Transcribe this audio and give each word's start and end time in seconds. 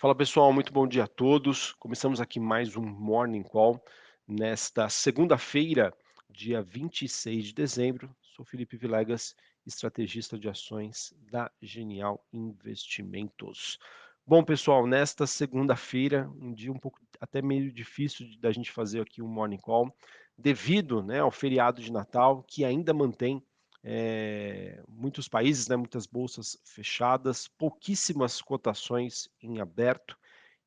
Fala 0.00 0.14
pessoal, 0.14 0.50
muito 0.50 0.72
bom 0.72 0.86
dia 0.86 1.04
a 1.04 1.06
todos. 1.06 1.74
Começamos 1.74 2.22
aqui 2.22 2.40
mais 2.40 2.74
um 2.74 2.80
Morning 2.80 3.42
Call 3.42 3.78
nesta 4.26 4.88
segunda-feira, 4.88 5.92
dia 6.26 6.62
26 6.62 7.48
de 7.48 7.52
dezembro. 7.52 8.16
Sou 8.22 8.42
Felipe 8.42 8.78
Vilegas, 8.78 9.36
estrategista 9.66 10.38
de 10.38 10.48
ações 10.48 11.12
da 11.30 11.50
Genial 11.60 12.26
Investimentos. 12.32 13.78
Bom, 14.26 14.42
pessoal, 14.42 14.86
nesta 14.86 15.26
segunda-feira, 15.26 16.30
um 16.40 16.54
dia 16.54 16.72
um 16.72 16.78
pouco 16.78 16.98
até 17.20 17.42
meio 17.42 17.70
difícil 17.70 18.26
da 18.40 18.50
gente 18.50 18.72
fazer 18.72 19.02
aqui 19.02 19.20
um 19.20 19.28
Morning 19.28 19.58
Call, 19.58 19.94
devido 20.34 21.02
né, 21.02 21.20
ao 21.20 21.30
feriado 21.30 21.82
de 21.82 21.92
Natal, 21.92 22.42
que 22.44 22.64
ainda 22.64 22.94
mantém 22.94 23.44
é, 23.82 24.82
muitos 24.88 25.28
países, 25.28 25.68
né, 25.68 25.76
muitas 25.76 26.06
bolsas 26.06 26.58
fechadas, 26.64 27.48
pouquíssimas 27.48 28.40
cotações 28.42 29.28
em 29.42 29.60
aberto 29.60 30.18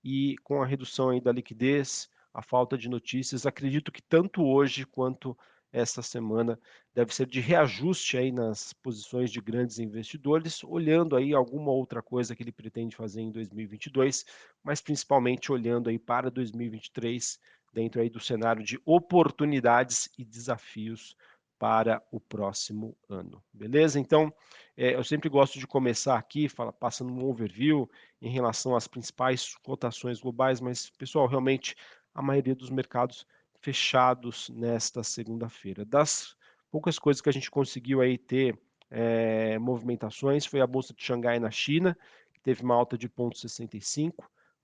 e 0.04 0.36
com 0.44 0.62
a 0.62 0.66
redução 0.66 1.10
aí 1.10 1.22
da 1.22 1.32
liquidez, 1.32 2.10
a 2.34 2.42
falta 2.42 2.78
de 2.78 2.90
notícias, 2.90 3.46
acredito 3.46 3.92
que 3.92 4.02
tanto 4.02 4.44
hoje 4.44 4.86
quanto 4.86 5.38
esta 5.72 6.02
semana 6.04 6.60
deve 6.94 7.14
ser 7.14 7.26
de 7.26 7.40
reajuste 7.40 8.18
aí 8.18 8.32
nas 8.32 8.74
posições 8.74 9.32
de 9.32 9.42
grandes 9.42 9.80
investidores, 9.80 10.64
olhando 10.64 11.16
aí 11.16 11.34
alguma 11.34 11.72
outra 11.72 12.02
coisa 12.02 12.36
que 12.36 12.44
ele 12.44 12.52
pretende 12.52 12.96
fazer 12.96 13.22
em 13.22 13.32
2022, 13.32 14.24
mas 14.64 14.82
principalmente 14.82 15.52
olhando 15.52 15.90
aí 15.90 15.98
para 15.98 16.30
2023, 16.30 17.40
dentro 17.74 18.02
aí 18.02 18.10
do 18.10 18.20
cenário 18.20 18.64
de 18.64 18.80
oportunidades 18.86 20.10
e 20.18 20.24
desafios 20.24 21.16
para 21.64 22.04
o 22.12 22.20
próximo 22.20 22.94
ano, 23.08 23.42
beleza? 23.54 23.98
Então, 23.98 24.34
é, 24.76 24.96
eu 24.96 25.02
sempre 25.02 25.30
gosto 25.30 25.58
de 25.58 25.66
começar 25.66 26.18
aqui 26.18 26.50
fala, 26.50 26.74
passando 26.74 27.14
um 27.14 27.24
overview 27.24 27.90
em 28.22 28.30
relação 28.30 28.76
às 28.76 28.86
principais 28.86 29.56
cotações 29.64 30.20
globais, 30.20 30.60
mas, 30.60 30.90
pessoal, 30.90 31.26
realmente 31.26 31.74
a 32.14 32.22
maioria 32.22 32.54
dos 32.54 32.70
mercados 32.70 33.26
fechados 33.62 34.50
nesta 34.50 35.04
segunda-feira. 35.04 35.86
Das 35.86 36.36
poucas 36.70 37.00
coisas 37.00 37.22
que 37.22 37.30
a 37.30 37.34
gente 37.34 37.50
conseguiu 37.50 38.02
aí 38.02 38.18
ter 38.18 38.60
é, 38.92 39.58
movimentações 39.58 40.46
foi 40.46 40.60
a 40.60 40.68
Bolsa 40.68 40.94
de 40.94 41.02
Xangai 41.02 41.40
na 41.40 41.50
China, 41.50 41.98
que 42.34 42.42
teve 42.42 42.62
uma 42.62 42.76
alta 42.76 42.98
de 42.98 43.08
0,65, 43.08 44.16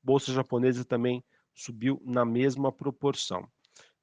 Bolsa 0.04 0.34
japonesa 0.34 0.84
também 0.84 1.24
subiu 1.54 2.02
na 2.04 2.26
mesma 2.26 2.74
proporção. 2.74 3.48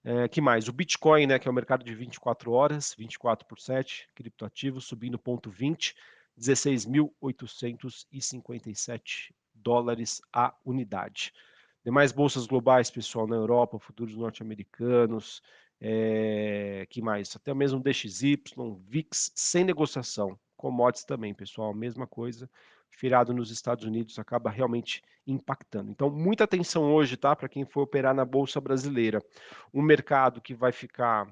É, 0.09 0.29
que 0.29 0.41
mais? 0.41 0.69
O 0.69 0.73
Bitcoin, 0.73 1.27
né, 1.27 1.37
que 1.37 1.49
é 1.49 1.51
o 1.51 1.55
mercado 1.55 1.85
de 1.85 1.93
24 1.93 2.53
horas, 2.53 2.95
24 2.97 3.45
por 3.45 3.59
7, 3.59 4.09
criptoativo, 4.15 4.81
subindo 4.81 5.19
ponto 5.19 5.51
20, 5.51 5.97
16.857 6.39 9.35
dólares 9.53 10.23
a 10.33 10.55
unidade. 10.65 11.33
Demais 11.85 12.13
bolsas 12.13 12.47
globais, 12.47 12.89
pessoal, 12.89 13.27
na 13.27 13.35
Europa, 13.35 13.81
futuros 13.81 14.15
norte-americanos, 14.15 15.43
é, 15.81 16.87
que 16.89 17.03
mais? 17.03 17.35
Até 17.35 17.53
mesmo 17.53 17.81
DXY, 17.81 18.41
VIX, 18.87 19.33
sem 19.35 19.65
negociação. 19.65 20.39
Commodities 20.57 21.05
também, 21.05 21.35
pessoal, 21.35 21.75
mesma 21.75 22.07
coisa 22.07 22.49
feriado 22.91 23.33
nos 23.35 23.51
Estados 23.51 23.85
Unidos 23.85 24.19
acaba 24.19 24.51
realmente 24.51 25.03
impactando. 25.27 25.91
Então, 25.91 26.09
muita 26.09 26.45
atenção 26.45 26.93
hoje, 26.93 27.17
tá? 27.17 27.35
Para 27.35 27.49
quem 27.49 27.65
for 27.65 27.83
operar 27.83 28.15
na 28.15 28.25
Bolsa 28.25 28.61
Brasileira. 28.61 29.23
Um 29.73 29.83
mercado 29.83 30.41
que 30.41 30.55
vai 30.55 30.73
ficar 30.73 31.29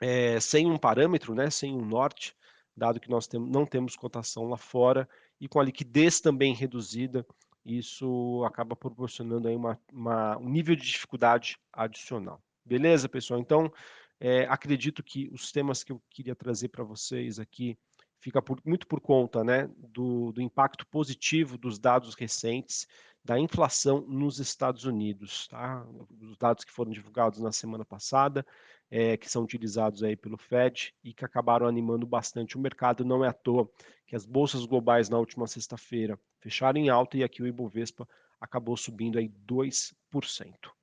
é, 0.00 0.38
sem 0.40 0.66
um 0.66 0.76
parâmetro, 0.76 1.34
né? 1.34 1.48
Sem 1.50 1.74
um 1.74 1.84
norte, 1.84 2.36
dado 2.76 3.00
que 3.00 3.08
nós 3.08 3.26
tem, 3.26 3.40
não 3.40 3.64
temos 3.64 3.96
cotação 3.96 4.48
lá 4.48 4.56
fora 4.56 5.08
e 5.40 5.48
com 5.48 5.60
a 5.60 5.64
liquidez 5.64 6.20
também 6.20 6.54
reduzida, 6.54 7.26
isso 7.64 8.44
acaba 8.46 8.76
proporcionando 8.76 9.48
aí 9.48 9.56
uma, 9.56 9.80
uma 9.92 10.36
um 10.38 10.48
nível 10.48 10.76
de 10.76 10.82
dificuldade 10.82 11.58
adicional. 11.72 12.42
Beleza, 12.64 13.08
pessoal? 13.08 13.40
Então, 13.40 13.72
é, 14.20 14.44
acredito 14.44 15.02
que 15.02 15.28
os 15.32 15.50
temas 15.50 15.82
que 15.82 15.92
eu 15.92 16.00
queria 16.10 16.34
trazer 16.34 16.68
para 16.68 16.84
vocês 16.84 17.38
aqui 17.38 17.76
fica 18.24 18.40
por, 18.40 18.58
muito 18.64 18.86
por 18.86 19.02
conta 19.02 19.44
né, 19.44 19.68
do, 19.76 20.32
do, 20.32 20.40
impacto 20.40 20.86
positivo 20.86 21.58
dos 21.58 21.78
dados 21.78 22.14
recentes 22.14 22.88
da 23.22 23.38
inflação 23.38 24.00
nos 24.08 24.38
Estados 24.38 24.86
Unidos. 24.86 25.46
Tá? 25.46 25.86
Os 26.22 26.38
dados 26.38 26.64
que 26.64 26.72
foram 26.72 26.90
divulgados 26.90 27.38
na 27.38 27.52
semana 27.52 27.84
passada, 27.84 28.44
é, 28.90 29.18
que 29.18 29.30
são 29.30 29.42
utilizados 29.42 30.02
aí 30.02 30.16
pelo 30.16 30.38
Fed 30.38 30.94
e 31.04 31.12
que 31.12 31.22
acabaram 31.22 31.66
animando 31.66 32.06
bastante 32.06 32.56
o 32.56 32.60
mercado. 32.60 33.04
Não 33.04 33.22
é 33.22 33.28
à 33.28 33.32
toa 33.32 33.68
que 34.06 34.16
as 34.16 34.24
bolsas 34.24 34.64
globais 34.64 35.10
na 35.10 35.18
última 35.18 35.46
sexta-feira 35.46 36.18
fecharam 36.40 36.80
em 36.80 36.88
alta 36.88 37.18
e 37.18 37.24
aqui 37.24 37.42
o 37.42 37.46
Ibovespa 37.46 38.08
acabou 38.40 38.74
subindo 38.74 39.18
aí 39.18 39.30
2%. 39.46 39.92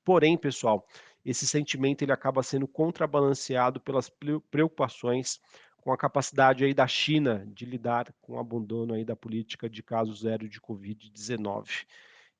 Porém, 0.03 0.37
pessoal, 0.37 0.85
esse 1.25 1.47
sentimento 1.47 2.03
ele 2.03 2.11
acaba 2.11 2.43
sendo 2.43 2.67
contrabalanceado 2.67 3.79
pelas 3.79 4.11
preocupações 4.51 5.39
com 5.81 5.91
a 5.91 5.97
capacidade 5.97 6.63
aí 6.63 6.73
da 6.73 6.87
China 6.87 7.43
de 7.47 7.65
lidar 7.65 8.13
com 8.21 8.33
o 8.33 8.39
abandono 8.39 8.93
aí 8.93 9.03
da 9.03 9.15
política 9.15 9.69
de 9.69 9.81
caso 9.83 10.13
zero 10.13 10.47
de 10.47 10.61
Covid-19. 10.61 11.85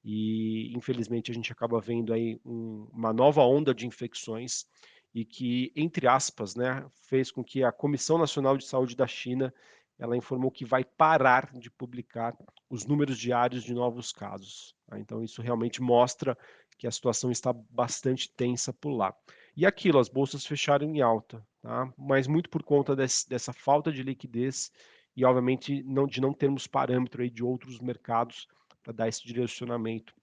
E, 0.03 0.72
infelizmente, 0.75 1.31
a 1.31 1.34
gente 1.34 1.52
acaba 1.52 1.81
vendo 1.81 2.13
aí 2.13 2.40
um, 2.46 2.88
uma 2.94 3.12
nova 3.12 3.41
onda 3.41 3.74
de 3.74 3.85
infecções 3.85 4.66
e 5.13 5.25
que, 5.25 5.72
entre 5.75 6.07
aspas, 6.07 6.56
né, 6.56 6.85
fez 7.07 7.31
com 7.31 7.44
que 7.44 7.63
a 7.63 7.72
Comissão 7.72 8.18
Nacional 8.18 8.57
de 8.57 8.66
Saúde 8.66 8.96
da 8.96 9.07
China 9.07 9.53
ela 10.00 10.18
informou 10.18 10.50
que 10.50 10.66
vai 10.66 10.84
parar 10.84 11.52
de 11.53 11.69
publicar 11.69 12.35
os 12.68 12.85
números 12.85 13.19
diários 13.19 13.63
de 13.63 13.73
novos 13.73 14.12
casos. 14.12 14.75
Tá? 14.88 15.00
Então, 15.00 15.23
isso 15.23 15.41
realmente 15.44 15.79
mostra 15.81 16.35
que 16.78 16.88
a 16.88 16.91
situação 16.91 17.29
está 17.29 17.53
bastante 17.53 18.31
tensa 18.31 18.73
por 18.73 18.91
lá. 18.91 19.16
E 19.61 19.66
aquilo, 19.67 19.99
as 19.99 20.09
bolsas 20.09 20.44
fecharam 20.44 20.89
em 20.89 21.01
alta, 21.01 21.45
tá? 21.61 21.94
mas 21.95 22.25
muito 22.25 22.49
por 22.49 22.63
conta 22.63 22.95
desse, 22.95 23.29
dessa 23.29 23.53
falta 23.53 23.91
de 23.91 24.01
liquidez 24.01 24.72
e, 25.16 25.23
obviamente, 25.23 25.83
não, 25.83 26.07
de 26.07 26.19
não 26.19 26.33
termos 26.33 26.66
parâmetro 26.66 27.22
aí 27.22 27.29
de 27.29 27.44
outros 27.44 27.79
mercados 27.79 28.47
para 28.81 28.91
dar 28.91 29.07
esse 29.07 29.23
direcionamento 29.23 30.16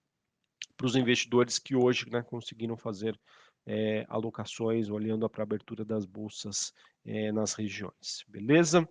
para 0.75 0.85
os 0.85 0.97
investidores 0.97 1.57
que 1.57 1.73
hoje 1.73 2.09
né, 2.09 2.21
conseguiram 2.21 2.75
fazer 2.75 3.17
é, 3.65 4.05
alocações 4.09 4.89
olhando 4.89 5.29
para 5.29 5.41
a 5.41 5.45
abertura 5.45 5.85
das 5.85 6.05
bolsas 6.05 6.73
é, 7.05 7.31
nas 7.31 7.53
regiões, 7.53 8.25
beleza? 8.27 8.85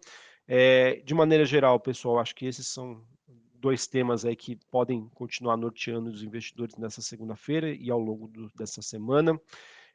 É, 0.47 1.03
de 1.04 1.12
maneira 1.12 1.44
geral, 1.44 1.78
pessoal, 1.78 2.19
acho 2.19 2.34
que 2.34 2.47
esses 2.47 2.69
são 2.69 3.04
dois 3.53 3.86
temas 3.86 4.25
aí 4.25 4.34
que 4.34 4.56
podem 4.70 5.10
continuar 5.10 5.59
norteando 5.59 6.09
os 6.09 6.22
investidores 6.22 6.75
nessa 6.78 7.03
segunda-feira 7.03 7.70
e 7.70 7.91
ao 7.91 7.98
longo 8.00 8.28
do, 8.28 8.50
dessa 8.56 8.80
semana. 8.80 9.38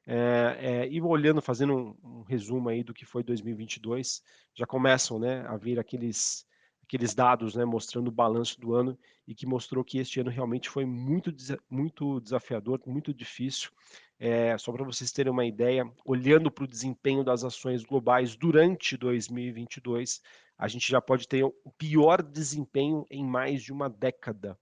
É, 0.06 0.58
é, 0.60 0.88
e 0.90 1.02
olhando, 1.02 1.42
fazendo 1.42 1.74
um, 1.74 1.96
um, 2.04 2.22
resumo 2.24 2.70
aí 2.70 2.84
do 2.84 2.94
que 2.94 3.06
foi 3.06 3.24
2022, 3.24 4.22
já 4.54 4.66
começam 4.66 5.18
né, 5.18 5.46
a 5.48 5.56
vir 5.56 5.80
aqueles, 5.80 6.46
aqueles 6.84 7.14
dados 7.14 7.56
né, 7.56 7.64
mostrando 7.64 8.10
o 8.10 8.12
balanço 8.12 8.60
do 8.60 8.74
ano 8.74 8.98
e 9.26 9.34
que 9.34 9.46
mostrou 9.46 9.84
que 9.84 10.00
este 10.00 10.20
ano 10.20 10.30
realmente 10.30 10.70
foi 10.70 10.86
muito, 10.86 11.34
muito 11.70 12.20
desafiador, 12.20 12.82
muito 12.86 13.14
difícil. 13.14 13.72
É, 14.20 14.58
só 14.58 14.72
para 14.72 14.84
vocês 14.84 15.12
terem 15.12 15.32
uma 15.32 15.46
ideia, 15.46 15.90
olhando 16.06 16.52
para 16.52 16.66
o 16.66 16.68
desempenho 16.68 17.24
das 17.24 17.44
ações 17.44 17.84
globais 17.84 18.36
durante 18.36 18.98
2022, 18.98 20.22
a 20.58 20.68
gente 20.68 20.90
já 20.90 21.02
pode 21.02 21.28
ter 21.28 21.44
o 21.44 21.72
pior 21.78 22.22
desempenho 22.22 23.06
em 23.10 23.26
mais 23.26 23.64
de 23.64 23.72
uma 23.72 23.90
década. 23.90 24.58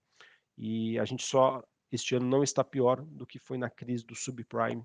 E 0.56 0.98
a 0.98 1.04
gente 1.04 1.24
só, 1.24 1.62
este 1.90 2.14
ano, 2.14 2.26
não 2.26 2.42
está 2.42 2.64
pior 2.64 3.02
do 3.02 3.26
que 3.26 3.38
foi 3.38 3.58
na 3.58 3.68
crise 3.68 4.04
do 4.04 4.14
subprime 4.14 4.84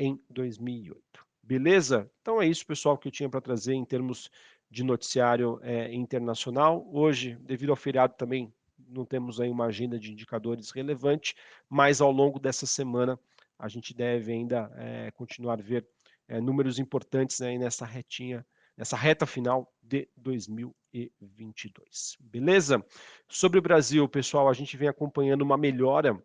em 0.00 0.18
2008. 0.30 1.02
Beleza? 1.42 2.10
Então 2.22 2.40
é 2.40 2.46
isso, 2.46 2.66
pessoal, 2.66 2.96
que 2.96 3.06
eu 3.06 3.12
tinha 3.12 3.28
para 3.28 3.40
trazer 3.40 3.74
em 3.74 3.84
termos 3.84 4.30
de 4.70 4.82
noticiário 4.82 5.60
é, 5.62 5.92
internacional. 5.92 6.88
Hoje, 6.90 7.36
devido 7.42 7.70
ao 7.70 7.76
feriado 7.76 8.14
também, 8.16 8.50
não 8.88 9.04
temos 9.04 9.40
aí 9.40 9.50
uma 9.50 9.66
agenda 9.66 9.98
de 9.98 10.10
indicadores 10.10 10.70
relevante, 10.70 11.34
mas 11.68 12.00
ao 12.00 12.10
longo 12.10 12.38
dessa 12.38 12.66
semana 12.66 13.20
a 13.58 13.68
gente 13.68 13.92
deve 13.92 14.32
ainda 14.32 14.72
é, 14.76 15.10
continuar 15.10 15.60
a 15.60 15.62
ver 15.62 15.86
é, 16.26 16.40
números 16.40 16.78
importantes 16.78 17.42
aí 17.42 17.58
nessa 17.58 17.84
retinha, 17.84 18.46
nessa 18.76 18.96
reta 18.96 19.26
final 19.26 19.70
de 19.82 20.08
2022. 20.16 22.16
Beleza? 22.20 22.82
Sobre 23.28 23.58
o 23.58 23.62
Brasil, 23.62 24.08
pessoal, 24.08 24.48
a 24.48 24.54
gente 24.54 24.78
vem 24.78 24.88
acompanhando 24.88 25.42
uma 25.42 25.58
melhora 25.58 26.18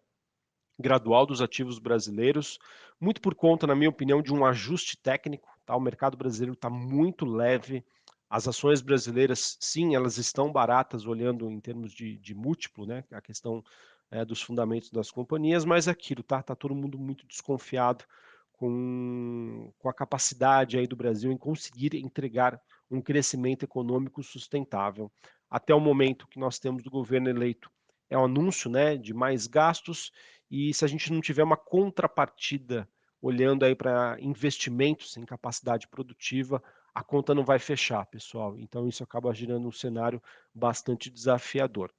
gradual 0.80 1.26
dos 1.26 1.42
ativos 1.42 1.80
brasileiros, 1.80 2.60
muito 3.00 3.22
por 3.22 3.36
conta, 3.36 3.68
na 3.68 3.76
minha 3.76 3.90
opinião, 3.90 4.22
de 4.22 4.34
um 4.34 4.46
ajuste 4.46 4.98
técnico. 4.98 5.50
Tá? 5.66 5.76
O 5.76 5.80
mercado 5.80 6.18
brasileiro 6.18 6.54
está 6.54 6.70
muito 6.70 7.26
leve. 7.26 7.84
As 8.30 8.48
ações 8.48 8.82
brasileiras, 8.82 9.58
sim, 9.60 9.96
elas 9.96 10.18
estão 10.18 10.52
baratas, 10.52 11.06
olhando 11.06 11.50
em 11.50 11.60
termos 11.60 11.94
de, 11.94 12.18
de 12.18 12.34
múltiplo, 12.34 12.86
né? 12.86 13.04
a 13.12 13.22
questão 13.22 13.64
é, 14.12 14.24
dos 14.24 14.42
fundamentos 14.42 14.92
das 14.92 15.12
companhias, 15.12 15.66
mas 15.66 15.88
é 15.88 15.92
aquilo, 15.92 16.24
tá? 16.24 16.40
Está 16.40 16.56
todo 16.56 16.76
mundo 16.76 16.98
muito 16.98 17.26
desconfiado 17.28 18.06
com, 18.54 19.72
com 19.78 19.90
a 19.90 19.94
capacidade 19.94 20.78
aí 20.78 20.88
do 20.88 20.96
Brasil 20.96 21.32
em 21.32 21.38
conseguir 21.38 21.96
entregar 21.96 22.60
um 22.90 23.02
crescimento 23.02 23.64
econômico 23.64 24.24
sustentável. 24.24 25.12
Até 25.50 25.74
o 25.74 25.80
momento 25.80 26.28
que 26.28 26.40
nós 26.40 26.60
temos 26.60 26.84
do 26.84 26.90
governo 26.90 27.30
eleito 27.30 27.70
é 28.10 28.18
um 28.18 28.26
anúncio, 28.26 28.70
né, 28.70 28.96
de 28.96 29.14
mais 29.14 29.48
gastos, 29.48 30.12
e 30.50 30.74
se 30.74 30.86
a 30.86 30.88
gente 30.88 31.12
não 31.12 31.22
tiver 31.22 31.44
uma 31.44 31.58
contrapartida 31.58 32.88
olhando 33.22 33.66
aí 33.66 33.76
para 33.76 34.18
investimentos 34.20 35.18
em 35.18 35.26
capacidade 35.26 35.88
produtiva, 35.88 36.62
a 36.94 37.04
conta 37.04 37.34
não 37.34 37.44
vai 37.44 37.60
fechar, 37.60 38.06
pessoal. 38.06 38.58
Então 38.60 38.88
isso 38.88 39.04
acaba 39.04 39.34
gerando 39.34 39.68
um 39.68 39.72
cenário 39.72 40.22
bastante 40.54 41.10
desafiador. 41.10 41.92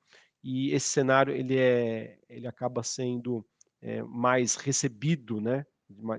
E 0.42 0.70
esse 0.72 0.88
cenário 0.88 1.34
ele 1.34 1.58
é, 1.58 2.18
ele 2.28 2.46
acaba 2.46 2.82
sendo 2.82 3.44
é, 3.82 4.02
mais 4.02 4.54
recebido, 4.54 5.40
né, 5.40 5.66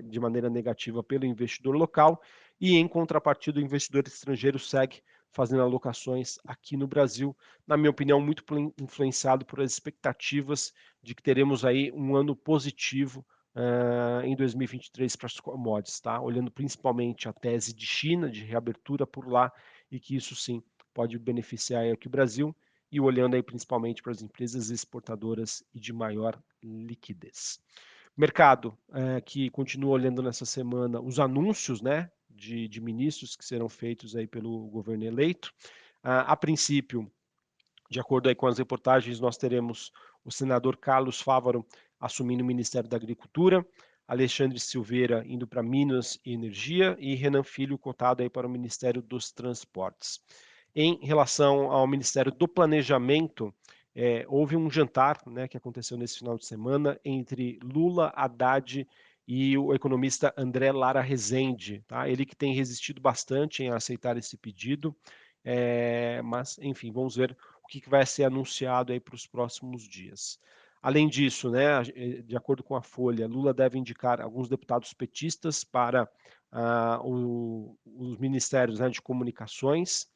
de 0.04 0.20
maneira 0.20 0.48
negativa 0.48 1.02
pelo 1.02 1.26
investidor 1.26 1.74
local 1.74 2.20
e 2.60 2.76
em 2.76 2.88
contrapartida 2.88 3.58
o 3.58 3.62
investidor 3.62 4.06
estrangeiro 4.06 4.58
segue 4.58 5.02
fazendo 5.32 5.62
alocações 5.62 6.38
aqui 6.46 6.76
no 6.76 6.86
Brasil, 6.86 7.36
na 7.66 7.76
minha 7.76 7.90
opinião, 7.90 8.20
muito 8.20 8.44
influenciado 8.80 9.44
por 9.44 9.60
as 9.60 9.72
expectativas 9.72 10.72
de 11.02 11.14
que 11.14 11.22
teremos 11.22 11.64
aí 11.64 11.92
um 11.92 12.16
ano 12.16 12.34
positivo 12.34 13.24
uh, 13.54 14.24
em 14.24 14.34
2023 14.36 15.16
para 15.16 15.26
as 15.26 15.40
commodities, 15.40 16.00
tá? 16.00 16.20
Olhando 16.20 16.50
principalmente 16.50 17.28
a 17.28 17.32
tese 17.32 17.74
de 17.74 17.86
China, 17.86 18.30
de 18.30 18.44
reabertura 18.44 19.06
por 19.06 19.28
lá, 19.28 19.52
e 19.90 19.98
que 20.00 20.16
isso 20.16 20.34
sim 20.34 20.62
pode 20.92 21.18
beneficiar 21.18 21.84
aqui 21.92 22.06
o 22.06 22.10
Brasil, 22.10 22.54
e 22.90 23.00
olhando 23.00 23.34
aí 23.34 23.42
principalmente 23.42 24.02
para 24.02 24.12
as 24.12 24.22
empresas 24.22 24.70
exportadoras 24.70 25.62
e 25.74 25.80
de 25.80 25.92
maior 25.92 26.40
liquidez. 26.62 27.60
Mercado 28.16 28.76
é, 28.92 29.20
que 29.20 29.50
continua 29.50 29.92
olhando 29.92 30.22
nessa 30.22 30.44
semana 30.44 31.00
os 31.00 31.20
anúncios, 31.20 31.80
né, 31.80 32.10
de, 32.38 32.68
de 32.68 32.80
ministros 32.80 33.36
que 33.36 33.44
serão 33.44 33.68
feitos 33.68 34.14
aí 34.14 34.26
pelo 34.26 34.68
governo 34.68 35.04
eleito. 35.04 35.52
A 36.02 36.36
princípio, 36.36 37.10
de 37.90 37.98
acordo 37.98 38.28
aí 38.28 38.34
com 38.34 38.46
as 38.46 38.58
reportagens, 38.58 39.18
nós 39.18 39.36
teremos 39.36 39.92
o 40.24 40.30
senador 40.30 40.76
Carlos 40.76 41.20
Fávaro 41.20 41.66
assumindo 42.00 42.44
o 42.44 42.46
Ministério 42.46 42.88
da 42.88 42.96
Agricultura, 42.96 43.66
Alexandre 44.06 44.58
Silveira 44.58 45.22
indo 45.26 45.46
para 45.46 45.62
Minas 45.62 46.18
e 46.24 46.32
Energia 46.32 46.96
e 46.98 47.14
Renan 47.14 47.42
Filho 47.42 47.76
cotado 47.76 48.22
aí 48.22 48.30
para 48.30 48.46
o 48.46 48.50
Ministério 48.50 49.02
dos 49.02 49.32
Transportes. 49.32 50.20
Em 50.74 50.98
relação 51.04 51.70
ao 51.70 51.86
Ministério 51.86 52.30
do 52.30 52.46
Planejamento, 52.46 53.52
é, 53.94 54.24
houve 54.28 54.56
um 54.56 54.70
jantar 54.70 55.20
né, 55.26 55.48
que 55.48 55.56
aconteceu 55.56 55.98
nesse 55.98 56.18
final 56.18 56.38
de 56.38 56.46
semana 56.46 56.98
entre 57.04 57.58
Lula, 57.62 58.12
Haddad 58.14 58.86
e 59.28 59.58
o 59.58 59.74
economista 59.74 60.32
André 60.38 60.72
Lara 60.72 61.02
Rezende. 61.02 61.84
Tá? 61.86 62.08
Ele 62.08 62.24
que 62.24 62.34
tem 62.34 62.54
resistido 62.54 62.98
bastante 62.98 63.62
em 63.62 63.68
aceitar 63.68 64.16
esse 64.16 64.38
pedido, 64.38 64.96
é, 65.44 66.22
mas, 66.22 66.58
enfim, 66.62 66.90
vamos 66.90 67.14
ver 67.14 67.36
o 67.62 67.68
que, 67.68 67.78
que 67.78 67.90
vai 67.90 68.06
ser 68.06 68.24
anunciado 68.24 68.90
aí 68.90 68.98
para 68.98 69.14
os 69.14 69.26
próximos 69.26 69.86
dias. 69.86 70.40
Além 70.80 71.08
disso, 71.08 71.50
né, 71.50 71.82
eh, 71.94 72.22
de 72.22 72.36
acordo 72.36 72.62
com 72.62 72.74
a 72.74 72.80
Folha, 72.80 73.26
Lula 73.26 73.52
deve 73.52 73.78
indicar 73.78 74.20
alguns 74.20 74.48
deputados 74.48 74.94
petistas 74.94 75.62
para 75.62 76.08
ah, 76.50 77.00
o, 77.04 77.76
os 77.84 78.16
ministérios 78.16 78.78
né, 78.78 78.88
de 78.88 79.02
comunicações, 79.02 80.06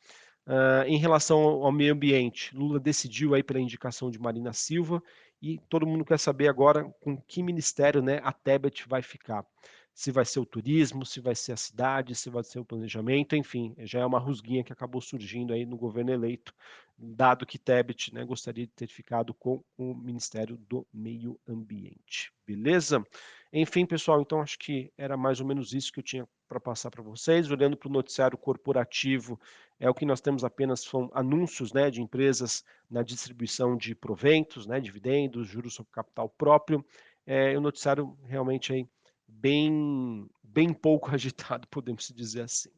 Uh, 0.45 0.83
em 0.89 0.97
relação 0.97 1.39
ao 1.39 1.71
meio 1.71 1.93
ambiente, 1.93 2.53
Lula 2.53 2.81
decidiu 2.81 3.33
aí 3.33 3.45
pela 3.45 3.61
indicação 3.61 4.11
de 4.11 4.19
Marina 4.19 4.53
Silva 4.53 5.01
e 5.43 5.59
todo 5.69 5.87
mundo 5.87 6.05
quer 6.05 6.19
saber 6.19 6.49
agora 6.49 6.85
com 7.01 7.21
que 7.21 7.43
ministério 7.43 8.01
né, 8.01 8.21
a 8.23 8.33
Tebet 8.33 8.89
vai 8.89 9.03
ficar. 9.03 9.45
Se 9.93 10.11
vai 10.11 10.25
ser 10.25 10.41
o 10.41 10.47
turismo, 10.47 11.05
se 11.05 11.21
vai 11.21 11.35
ser 11.35 11.53
a 11.53 11.57
cidade, 11.57 12.15
se 12.15 12.31
vai 12.31 12.45
ser 12.45 12.61
o 12.61 12.65
planejamento, 12.65 13.37
enfim, 13.37 13.75
já 13.81 14.01
é 14.01 14.07
uma 14.07 14.19
rusguinha 14.19 14.65
que 14.65 14.73
acabou 14.73 15.03
surgindo 15.03 15.53
aí 15.53 15.67
no 15.67 15.77
governo 15.77 16.13
eleito, 16.13 16.55
dado 16.97 17.45
que 17.45 17.59
Tebet 17.59 18.15
né, 18.15 18.25
gostaria 18.25 18.67
de 18.67 18.73
ter 18.73 18.87
ficado 18.87 19.35
com 19.35 19.63
o 19.77 19.95
Ministério 19.95 20.57
do 20.57 20.87
Meio 20.93 21.39
Ambiente. 21.47 22.33
Beleza? 22.47 23.05
Enfim, 23.53 23.85
pessoal, 23.85 24.23
então 24.23 24.41
acho 24.41 24.59
que 24.59 24.91
era 24.97 25.15
mais 25.15 25.39
ou 25.39 25.47
menos 25.47 25.75
isso 25.75 25.93
que 25.93 26.01
eu 26.01 26.05
tinha 26.05 26.27
para 26.49 26.59
passar 26.59 26.91
para 26.91 27.03
vocês. 27.03 27.51
Olhando 27.51 27.77
para 27.77 27.89
o 27.89 27.93
noticiário 27.93 28.39
corporativo, 28.39 29.39
é 29.79 29.91
o 29.91 29.95
que 29.95 30.07
nós 30.07 30.23
temos 30.23 30.43
apenas 30.43 30.81
são 30.81 31.11
anúncios 31.13 31.73
né, 31.73 31.91
de 31.91 32.01
empresas 32.01 32.65
na 32.91 33.03
distribuição 33.03 33.77
de 33.77 33.95
proventos, 33.95 34.67
né, 34.67 34.81
dividendos, 34.81 35.49
juros 35.49 35.75
sobre 35.75 35.93
capital 35.93 36.31
próprio. 36.31 36.83
É 37.27 37.57
o 37.57 37.61
noticiário 37.61 38.17
realmente 38.27 38.73
aí 38.73 38.89
bem, 39.29 40.27
bem 40.43 40.73
pouco 40.73 41.11
agitado, 41.15 41.69
podemos 41.69 42.11
dizer 42.15 42.43
assim. 42.43 42.71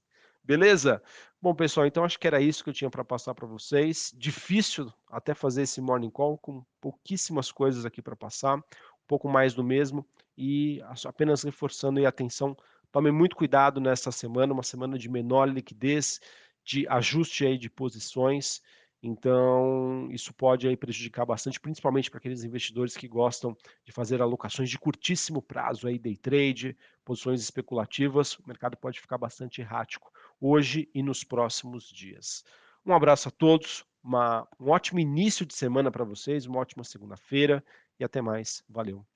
Beleza? 0.45 1.03
Bom, 1.41 1.55
pessoal, 1.55 1.87
então 1.87 2.05
acho 2.05 2.19
que 2.19 2.27
era 2.27 2.39
isso 2.39 2.63
que 2.63 2.69
eu 2.69 2.75
tinha 2.75 2.91
para 2.91 3.03
passar 3.03 3.35
para 3.35 3.47
vocês. 3.47 4.13
Difícil 4.15 4.93
até 5.09 5.35
fazer 5.35 5.63
esse 5.63 5.81
morning 5.81 6.11
call 6.11 6.37
com 6.37 6.63
pouquíssimas 6.83 7.51
coisas 7.51 7.87
aqui 7.87 8.03
para 8.03 8.15
passar, 8.15 8.59
um 8.59 8.63
pouco 9.07 9.29
mais 9.29 9.55
do 9.55 9.63
mesmo 9.63 10.07
e 10.37 10.81
apenas 11.05 11.43
reforçando 11.43 12.05
a 12.05 12.09
atenção, 12.09 12.57
tome 12.91 13.11
muito 13.11 13.37
cuidado 13.37 13.81
nessa 13.81 14.11
semana, 14.11 14.53
uma 14.53 14.63
semana 14.63 14.99
de 14.99 15.09
menor 15.09 15.49
liquidez, 15.49 16.21
de 16.65 16.89
ajuste 16.89 17.47
aí 17.47 17.59
de 17.59 17.69
posições, 17.69 18.63
então 19.03 20.09
isso 20.11 20.33
pode 20.33 20.67
aí 20.67 20.77
prejudicar 20.77 21.27
bastante, 21.27 21.61
principalmente 21.61 22.11
para 22.11 22.19
aqueles 22.19 22.43
investidores 22.43 22.97
que 22.97 23.07
gostam 23.07 23.55
de 23.85 23.93
fazer 23.93 24.23
alocações 24.23 24.71
de 24.71 24.79
curtíssimo 24.79 25.43
prazo 25.43 25.87
aí, 25.87 25.99
day 25.99 26.17
trade, 26.17 26.77
posições 27.05 27.43
especulativas, 27.43 28.39
o 28.39 28.49
mercado 28.49 28.79
pode 28.79 28.99
ficar 28.99 29.19
bastante 29.19 29.61
errático 29.61 30.11
hoje 30.41 30.89
e 30.95 31.03
nos 31.03 31.23
próximos 31.23 31.91
dias. 31.91 32.45
Um 32.87 32.95
abraço 32.95 33.29
a 33.29 33.31
todos, 33.31 33.85
uma, 34.03 34.49
um 34.59 34.71
ótimo 34.71 34.99
início 34.99 35.45
de 35.45 35.55
semana 35.55 35.91
para 35.91 36.05
vocês, 36.05 36.47
uma 36.47 36.61
ótima 36.61 36.83
segunda-feira 36.83 37.63
e 37.99 38.05
até 38.05 38.21
mais. 38.23 38.63
Valeu! 38.69 39.07